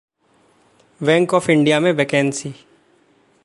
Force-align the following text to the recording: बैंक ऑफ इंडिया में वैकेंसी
बैंक 1.01 1.33
ऑफ 1.33 1.49
इंडिया 1.49 1.79
में 1.79 1.91
वैकेंसी 1.91 2.53